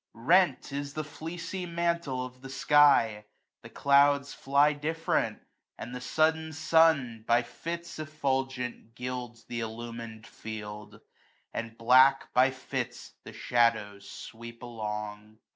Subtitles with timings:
[0.15, 3.23] 35 Rent is the fleecy mantle of the sky;
[3.61, 5.43] The clouds fly different;
[5.77, 11.01] and the sudden sun By fits effulgent gilds th' illumin d field,
[11.53, 15.37] And black by fits the shadows sweep along.